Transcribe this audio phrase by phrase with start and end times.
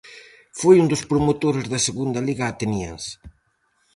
[0.59, 3.11] Foi un dos promotores da segunda liga ateniense.